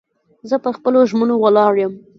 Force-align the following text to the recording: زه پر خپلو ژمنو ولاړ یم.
زه 0.49 0.55
پر 0.63 0.71
خپلو 0.77 0.99
ژمنو 1.09 1.35
ولاړ 1.43 1.73
یم. 1.83 1.93